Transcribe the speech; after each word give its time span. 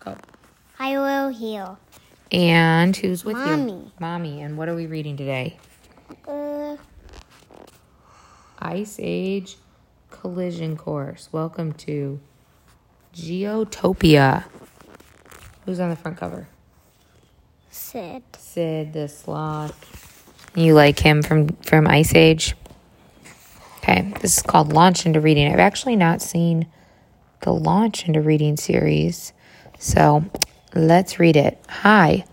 Go. 0.00 0.16
I 0.78 0.98
will 0.98 1.28
heal. 1.28 1.78
And 2.30 2.96
who's 2.96 3.24
with 3.24 3.36
you? 3.36 3.42
Mommy. 3.42 3.92
Mommy. 4.00 4.40
And 4.42 4.56
what 4.56 4.68
are 4.68 4.74
we 4.74 4.86
reading 4.86 5.16
today? 5.16 5.58
Uh, 6.26 6.76
Ice 8.58 8.96
Age 9.00 9.56
Collision 10.10 10.76
Course. 10.76 11.28
Welcome 11.32 11.72
to 11.74 12.20
Geotopia. 13.14 14.44
Who's 15.64 15.80
on 15.80 15.90
the 15.90 15.96
front 15.96 16.16
cover? 16.16 16.48
Sid. 17.70 18.22
Sid 18.36 18.92
the 18.92 19.08
sloth. 19.08 20.52
You 20.54 20.74
like 20.74 20.98
him 20.98 21.22
from 21.22 21.48
from 21.62 21.86
Ice 21.86 22.14
Age? 22.14 22.54
Okay, 23.78 24.12
this 24.20 24.36
is 24.36 24.42
called 24.42 24.72
Launch 24.72 25.06
into 25.06 25.20
Reading. 25.20 25.52
I've 25.52 25.58
actually 25.58 25.96
not 25.96 26.22
seen 26.22 26.66
the 27.40 27.52
Launch 27.52 28.06
into 28.06 28.20
Reading 28.20 28.56
series, 28.56 29.32
so 29.82 30.24
let's 30.74 31.18
read 31.18 31.36
it. 31.36 31.58
Hi, 31.68 32.24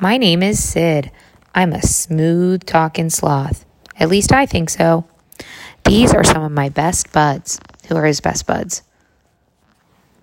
my 0.00 0.16
name 0.16 0.42
is 0.42 0.62
Sid. 0.62 1.10
I'm 1.54 1.72
a 1.72 1.82
smooth 1.82 2.64
talking 2.64 3.10
sloth. 3.10 3.64
At 3.98 4.08
least 4.08 4.32
I 4.32 4.46
think 4.46 4.70
so. 4.70 5.04
These 5.84 6.14
are 6.14 6.24
some 6.24 6.42
of 6.42 6.52
my 6.52 6.68
best 6.68 7.12
buds. 7.12 7.60
Who 7.88 7.96
are 7.96 8.06
his 8.06 8.20
best 8.20 8.46
buds? 8.46 8.82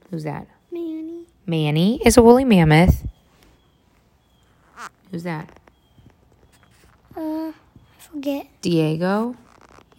Who's 0.10 0.24
that? 0.24 0.48
Manny. 0.72 1.26
Manny 1.46 2.02
is 2.06 2.18
a 2.18 2.22
woolly 2.22 2.44
mammoth. 2.44 3.08
Who's 5.12 5.24
that? 5.24 5.50
Uh, 7.16 7.52
I 7.52 7.54
forget. 8.00 8.48
Diego 8.62 9.36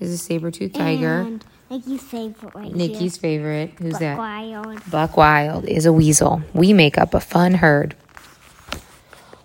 is 0.00 0.12
a 0.12 0.18
saber-toothed 0.18 0.74
tiger. 0.74 1.20
And 1.20 1.44
Nikki's 1.70 2.02
favorite 2.02 2.54
right 2.54 2.74
Nikki's 2.74 3.16
favorite. 3.16 3.72
Who's 3.78 3.92
Buck 3.92 4.00
that? 4.00 4.18
Wild. 4.18 4.90
Buck 4.90 5.16
Wild 5.16 5.64
is 5.64 5.86
a 5.86 5.92
weasel. 5.92 6.42
We 6.52 6.72
make 6.72 6.98
up 6.98 7.14
a 7.14 7.20
fun 7.20 7.54
herd. 7.54 7.96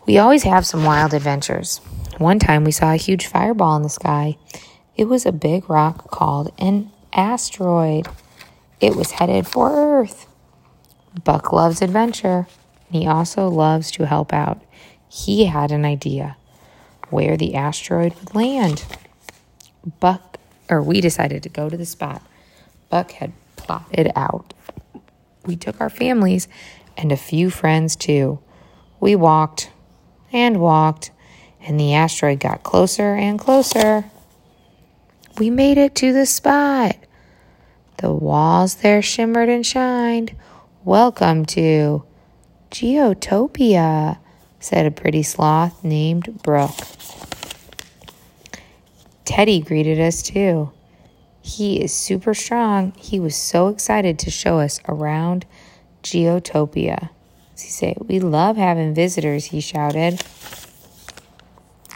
We 0.05 0.18
always 0.18 0.44
have 0.44 0.66
some 0.66 0.84
wild 0.84 1.13
adventures. 1.13 1.77
One 2.18 2.40
time 2.40 2.63
we 2.63 2.71
saw 2.71 2.93
a 2.93 2.98
huge 2.98 3.27
fireball 3.27 3.77
in 3.77 3.84
the 3.84 3.90
sky. 3.90 4.38
It 4.98 5.05
was 5.05 5.26
a 5.26 5.32
big 5.32 5.70
rock 5.70 6.12
called 6.12 6.54
an 6.58 6.91
asteroid. 7.13 8.08
It 8.82 8.96
was 8.96 9.12
headed 9.12 9.48
for 9.48 9.71
Earth. 9.71 10.27
Buck 11.24 11.52
loves 11.54 11.82
adventure, 11.82 12.48
and 12.88 13.02
he 13.02 13.08
also 13.08 13.48
loves 13.48 13.91
to 13.91 14.05
help 14.05 14.34
out. 14.34 14.62
He 15.08 15.46
had 15.46 15.71
an 15.71 15.86
idea 15.86 16.38
where 17.10 17.38
the 17.38 17.55
asteroid 17.55 18.13
would 18.15 18.36
land. 18.36 18.86
Buck, 19.99 20.29
or 20.70 20.81
we 20.81 21.01
decided 21.01 21.43
to 21.43 21.49
go 21.49 21.70
to 21.70 21.77
the 21.77 21.85
spot 21.85 22.21
Buck 22.89 23.12
had 23.12 23.34
plotted 23.55 24.12
out. 24.15 24.53
We 25.45 25.55
took 25.55 25.79
our 25.79 25.89
families 25.89 26.48
and 26.98 27.12
a 27.12 27.17
few 27.17 27.49
friends 27.49 27.95
too. 27.95 28.39
We 28.99 29.15
walked 29.15 29.71
and 30.34 30.59
walked, 30.59 31.12
and 31.62 31.79
the 31.79 31.93
asteroid 31.93 32.40
got 32.40 32.63
closer 32.63 33.15
and 33.15 33.40
closer. 33.40 34.05
We 35.37 35.49
made 35.49 35.77
it 35.77 35.95
to 35.95 36.12
the 36.12 36.25
spot. 36.25 36.97
The 37.97 38.12
walls 38.12 38.75
there 38.75 39.01
shimmered 39.01 39.49
and 39.49 39.65
shined. 39.65 40.35
Welcome 40.84 41.45
to 41.47 42.03
Geotopia, 42.71 44.17
said 44.59 44.85
a 44.85 44.91
pretty 44.91 45.23
sloth 45.23 45.84
named 45.84 46.41
Brooke. 46.41 46.71
Teddy 49.30 49.60
greeted 49.60 49.99
us 49.99 50.24
too. 50.24 50.72
He 51.40 51.84
is 51.84 51.94
super 51.94 52.34
strong. 52.34 52.94
He 52.98 53.20
was 53.20 53.36
so 53.36 53.68
excited 53.68 54.18
to 54.18 54.32
show 54.32 54.58
us 54.58 54.82
around 54.88 55.46
Geotopia. 56.02 57.10
He 57.52 57.70
said, 57.70 57.98
we 58.08 58.20
love 58.20 58.58
having 58.58 58.96
visitors, 58.96 59.46
he 59.46 59.62
shouted. 59.62 60.16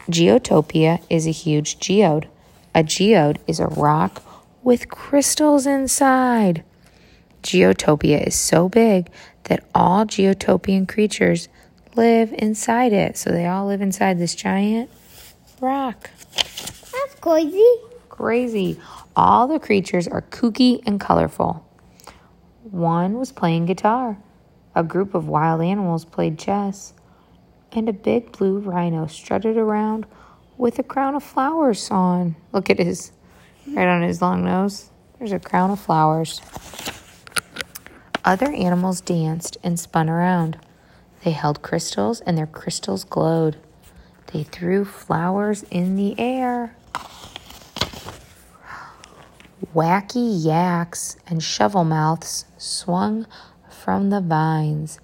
Geotopia 0.08 1.02
is 1.10 1.26
a 1.26 1.32
huge 1.32 1.80
geode. 1.80 2.28
A 2.76 2.84
geode 2.84 3.40
is 3.48 3.60
a 3.60 3.66
rock 3.66 4.22
with 4.62 4.90
crystals 4.90 5.66
inside. 5.66 6.64
Geotopia 7.42 8.28
is 8.28 8.36
so 8.36 8.70
big 8.70 9.10
that 9.46 9.66
all 9.74 10.06
geotopian 10.06 10.88
creatures 10.88 11.50
live 11.96 12.32
inside 12.34 12.94
it. 12.94 13.18
So 13.18 13.32
they 13.32 13.48
all 13.48 13.66
live 13.66 13.82
inside 13.82 14.20
this 14.20 14.36
giant 14.36 14.92
rock. 15.60 16.12
Crazy. 17.24 17.72
Crazy. 18.10 18.80
All 19.16 19.48
the 19.48 19.58
creatures 19.58 20.10
are 20.10 20.24
kooky 20.24 20.82
and 20.86 21.00
colorful. 21.00 21.66
One 22.64 23.18
was 23.18 23.32
playing 23.32 23.66
guitar. 23.66 24.18
A 24.76 24.84
group 24.84 25.16
of 25.16 25.30
wild 25.30 25.62
animals 25.62 26.04
played 26.04 26.38
chess. 26.38 26.94
And 27.72 27.88
a 27.88 27.94
big 27.94 28.34
blue 28.34 28.60
rhino 28.60 29.08
strutted 29.08 29.56
around 29.56 30.06
with 30.58 30.78
a 30.80 30.84
crown 30.84 31.16
of 31.16 31.24
flowers 31.24 31.90
on. 31.90 32.36
Look 32.52 32.70
at 32.70 32.78
his, 32.78 33.14
right 33.68 33.88
on 33.88 34.02
his 34.02 34.22
long 34.22 34.44
nose. 34.44 34.90
There's 35.18 35.32
a 35.32 35.40
crown 35.40 35.72
of 35.72 35.80
flowers. 35.80 36.42
Other 38.26 38.52
animals 38.52 39.00
danced 39.00 39.58
and 39.64 39.80
spun 39.80 40.10
around. 40.10 40.60
They 41.24 41.32
held 41.32 41.62
crystals 41.62 42.20
and 42.20 42.38
their 42.38 42.48
crystals 42.48 43.06
glowed. 43.06 43.56
They 44.34 44.44
threw 44.44 44.84
flowers 44.84 45.64
in 45.72 45.96
the 45.96 46.20
air. 46.20 46.76
Wacky 49.74 50.46
yaks 50.46 51.18
and 51.26 51.42
shovel 51.42 51.84
mouths 51.84 52.46
swung 52.58 53.26
from 53.70 54.12
the 54.12 54.22
vines, 54.22 55.00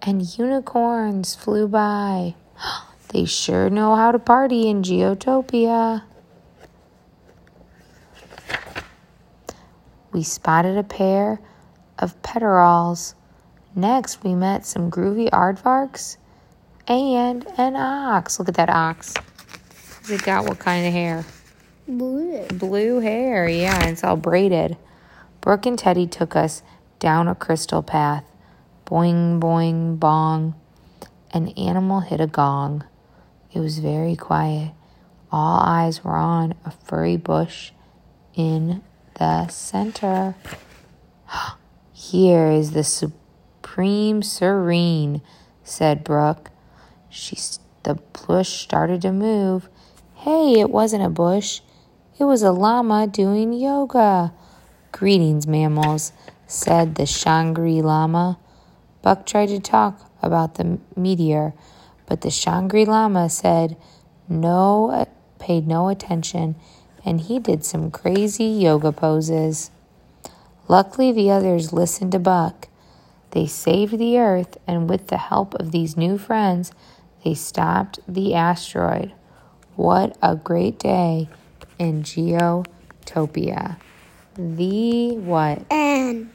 and 0.00 0.38
unicorns 0.38 1.34
flew 1.34 1.68
by. 1.68 2.34
They 3.08 3.26
sure 3.26 3.70
know 3.70 3.94
how 3.94 4.10
to 4.10 4.18
party 4.18 4.68
in 4.68 4.82
Geotopia. 4.82 6.02
We 10.10 10.24
spotted 10.24 10.76
a 10.76 10.82
pair 10.82 11.40
of 11.98 12.20
petarals. 12.22 13.14
Next, 13.76 14.24
we 14.24 14.34
met 14.34 14.66
some 14.66 14.90
groovy 14.90 15.30
aardvarks 15.30 16.16
and 16.88 17.46
an 17.56 17.76
ox. 17.76 18.38
Look 18.40 18.48
at 18.48 18.54
that 18.54 18.70
ox. 18.70 19.14
Has 20.04 20.10
it 20.10 20.22
got 20.22 20.44
what 20.44 20.58
kind 20.58 20.86
of 20.86 20.92
hair? 20.92 21.24
Blue. 21.88 22.44
Blue 22.48 23.00
hair, 23.00 23.48
yeah, 23.48 23.86
it's 23.86 24.04
all 24.04 24.18
braided. 24.18 24.76
Brooke 25.40 25.64
and 25.64 25.78
Teddy 25.78 26.06
took 26.06 26.36
us 26.36 26.62
down 26.98 27.26
a 27.26 27.34
crystal 27.34 27.82
path. 27.82 28.22
Boing, 28.84 29.40
boing, 29.40 29.98
bong. 29.98 30.56
An 31.32 31.48
animal 31.56 32.00
hit 32.00 32.20
a 32.20 32.26
gong. 32.26 32.84
It 33.54 33.60
was 33.60 33.78
very 33.78 34.14
quiet. 34.14 34.72
All 35.32 35.60
eyes 35.60 36.04
were 36.04 36.16
on 36.16 36.54
a 36.66 36.70
furry 36.70 37.16
bush 37.16 37.72
in 38.34 38.82
the 39.18 39.48
center. 39.48 40.34
Here 41.94 42.50
is 42.50 42.72
the 42.72 42.84
supreme 42.84 44.22
serene, 44.22 45.22
said 45.62 46.04
Brooke. 46.04 46.50
She, 47.08 47.38
the 47.84 47.94
bush 47.94 48.50
started 48.50 49.00
to 49.00 49.10
move. 49.10 49.70
Hey, 50.24 50.58
it 50.58 50.70
wasn't 50.70 51.04
a 51.04 51.10
bush. 51.10 51.60
It 52.18 52.24
was 52.24 52.42
a 52.42 52.50
llama 52.50 53.06
doing 53.06 53.52
yoga. 53.52 54.32
Greetings, 54.90 55.46
mammals, 55.46 56.12
said 56.46 56.94
the 56.94 57.04
Shangri 57.04 57.82
Lama. 57.82 58.38
Buck 59.02 59.26
tried 59.26 59.50
to 59.50 59.60
talk 59.60 60.10
about 60.22 60.54
the 60.54 60.78
meteor, 60.96 61.52
but 62.06 62.22
the 62.22 62.30
Shangri 62.30 62.86
Lama 62.86 63.28
said 63.28 63.76
no, 64.26 64.90
uh, 64.92 65.04
paid 65.38 65.66
no 65.68 65.90
attention, 65.90 66.54
and 67.04 67.20
he 67.20 67.38
did 67.38 67.62
some 67.62 67.90
crazy 67.90 68.46
yoga 68.46 68.92
poses. 68.92 69.70
Luckily, 70.68 71.12
the 71.12 71.30
others 71.30 71.74
listened 71.74 72.12
to 72.12 72.18
Buck. 72.18 72.68
They 73.32 73.46
saved 73.46 73.98
the 73.98 74.18
Earth, 74.18 74.56
and 74.66 74.88
with 74.88 75.08
the 75.08 75.18
help 75.18 75.52
of 75.56 75.70
these 75.70 75.98
new 75.98 76.16
friends, 76.16 76.72
they 77.22 77.34
stopped 77.34 77.98
the 78.08 78.32
asteroid. 78.32 79.12
What 79.76 80.16
a 80.22 80.36
great 80.36 80.78
day 80.78 81.28
in 81.78 82.04
Geotopia. 82.04 83.76
The 84.36 85.16
what? 85.16 85.62
And 85.70 86.30